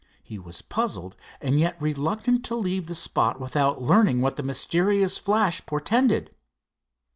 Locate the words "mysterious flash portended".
4.41-6.33